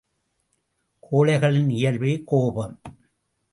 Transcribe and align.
கோழைகளின் 1.03 1.69
இயல்பே 1.69 2.23
கோபம்! 2.25 2.75